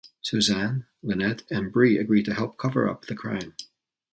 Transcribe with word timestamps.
Susan, 0.23 0.87
Lynette, 1.03 1.43
and 1.51 1.71
Bree 1.71 1.99
agree 1.99 2.23
to 2.23 2.33
help 2.33 2.57
cover 2.57 2.89
up 2.89 3.03
the 3.05 3.13
crime. 3.13 3.53